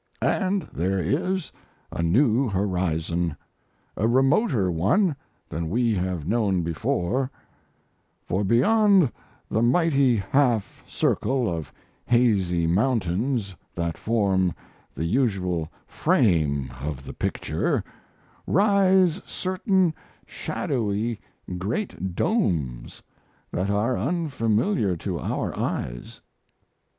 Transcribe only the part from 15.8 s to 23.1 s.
frame of the picture rise certain shadowy great domes